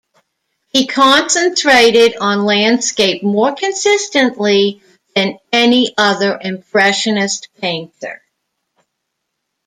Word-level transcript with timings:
He 0.69 0.87
concentrated 0.87 2.15
on 2.19 2.43
landscape 2.43 3.21
more 3.21 3.53
consistently 3.53 4.81
than 5.15 5.37
any 5.53 5.93
other 5.95 6.39
Impressionist 6.41 7.49
painter. 7.59 8.19